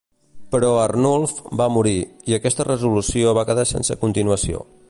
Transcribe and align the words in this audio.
Però 0.53 0.69
Arnulf 0.85 1.35
va 1.61 1.69
morir, 1.75 1.93
i 2.33 2.39
aquesta 2.39 2.67
resolució 2.71 3.39
va 3.41 3.47
quedar 3.51 3.71
sense 3.77 4.03
continuació. 4.07 4.69